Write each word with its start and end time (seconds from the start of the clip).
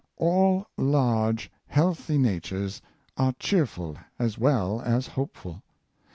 All 0.17 0.65
large, 0.79 1.51
healthy 1.67 2.17
natures 2.17 2.81
are 3.17 3.35
cheerful 3.37 3.97
as 4.17 4.35
well 4.35 4.81
as 4.83 5.05
hopeful. 5.09 5.61